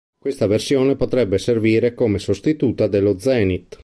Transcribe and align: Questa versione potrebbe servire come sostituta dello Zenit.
Questa 0.17 0.47
versione 0.47 0.95
potrebbe 0.95 1.37
servire 1.37 1.93
come 1.93 2.17
sostituta 2.17 2.87
dello 2.87 3.19
Zenit. 3.19 3.77